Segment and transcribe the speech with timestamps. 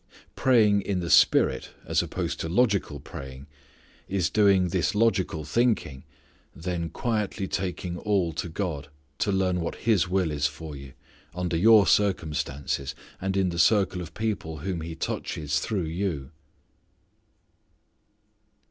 [0.35, 3.45] Praying in the Spirit as opposed to logical praying
[4.07, 6.03] is doing this logical thinking:
[6.55, 8.87] then quietly taking all to God,
[9.19, 10.93] to learn what His will is for you,
[11.35, 16.31] under your circumstances, and in the circle of people whom He touches through you.